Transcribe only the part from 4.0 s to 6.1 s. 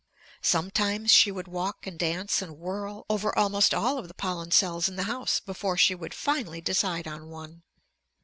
the pollen cells in the house before she